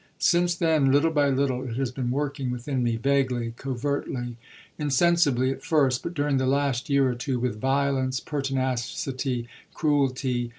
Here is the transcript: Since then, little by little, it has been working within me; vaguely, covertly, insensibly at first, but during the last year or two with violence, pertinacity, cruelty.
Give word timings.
Since 0.17 0.55
then, 0.55 0.91
little 0.91 1.11
by 1.11 1.29
little, 1.29 1.61
it 1.61 1.75
has 1.75 1.91
been 1.91 2.09
working 2.09 2.49
within 2.49 2.81
me; 2.81 2.95
vaguely, 2.95 3.53
covertly, 3.55 4.35
insensibly 4.79 5.51
at 5.51 5.63
first, 5.63 6.01
but 6.01 6.15
during 6.15 6.37
the 6.37 6.47
last 6.47 6.89
year 6.89 7.07
or 7.07 7.13
two 7.13 7.37
with 7.39 7.61
violence, 7.61 8.19
pertinacity, 8.19 9.47
cruelty. 9.75 10.49